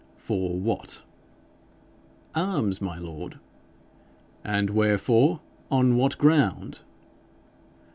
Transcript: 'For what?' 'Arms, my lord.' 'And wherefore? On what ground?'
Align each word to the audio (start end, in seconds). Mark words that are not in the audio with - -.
'For 0.17 0.59
what?' 0.59 1.03
'Arms, 2.33 2.81
my 2.81 2.97
lord.' 2.97 3.37
'And 4.43 4.71
wherefore? 4.71 5.41
On 5.69 5.95
what 5.95 6.17
ground?' 6.17 6.79